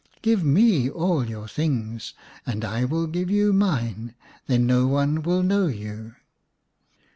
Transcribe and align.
Give 0.23 0.43
me 0.43 0.89
all 0.89 1.29
your 1.29 1.47
things 1.47 2.15
and 2.43 2.65
I 2.65 2.85
will 2.85 3.05
give 3.05 3.29
you 3.29 3.53
mine, 3.53 4.15
then 4.47 4.65
no 4.65 4.87
one 4.87 5.21
will 5.21 5.43
know 5.43 5.67
you." 5.67 6.15